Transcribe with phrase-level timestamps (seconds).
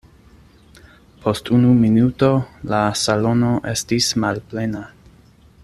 [1.25, 2.31] Post unu minuto
[2.73, 4.87] la salono estis malplena.